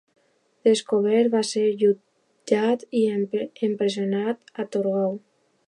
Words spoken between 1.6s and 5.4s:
jutjat i empresonat a Torgau.